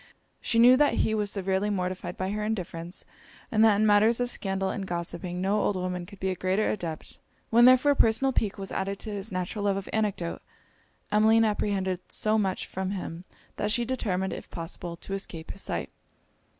[0.41, 3.05] She knew that he was severely mortified by her indifference,
[3.51, 6.67] and that in matters of scandal and gossiping no old woman could be a greater
[6.71, 7.19] adept.
[7.51, 10.41] When therefore personal pique was added to his natural love of anecdote,
[11.11, 13.25] Emmeline apprehended so much from him,
[13.57, 15.91] that she determined, if possible, to escape his sight.